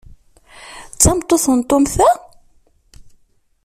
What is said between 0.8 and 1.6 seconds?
D tameṭṭut n